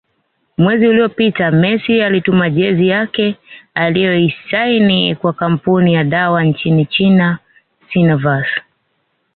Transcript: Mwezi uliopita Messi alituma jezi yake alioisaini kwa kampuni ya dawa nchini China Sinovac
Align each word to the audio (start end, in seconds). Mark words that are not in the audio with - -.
Mwezi 0.57 0.87
uliopita 0.87 1.51
Messi 1.51 2.01
alituma 2.01 2.49
jezi 2.49 2.87
yake 2.87 3.37
alioisaini 3.73 5.15
kwa 5.15 5.33
kampuni 5.33 5.93
ya 5.93 6.03
dawa 6.03 6.43
nchini 6.43 6.85
China 6.85 7.39
Sinovac 7.93 8.45